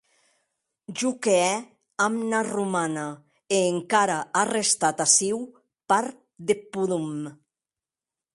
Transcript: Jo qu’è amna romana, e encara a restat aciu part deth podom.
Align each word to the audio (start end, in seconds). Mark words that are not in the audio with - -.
Jo 0.99 1.09
qu’è 1.23 1.45
amna 2.07 2.39
romana, 2.55 3.05
e 3.55 3.57
encara 3.73 4.19
a 4.39 4.43
restat 4.55 4.97
aciu 5.05 5.37
part 5.89 6.17
deth 6.45 6.65
podom. 6.73 7.07